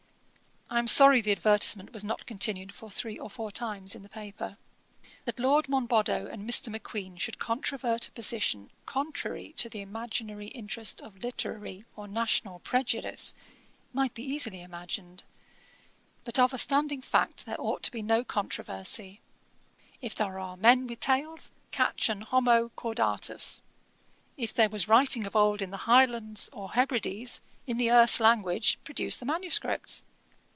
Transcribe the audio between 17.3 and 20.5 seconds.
there ought to be no controversy: If there